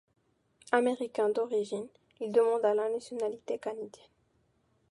[0.71, 1.87] Américain d'origine
[2.21, 3.91] il demanda la nationalité canadienne.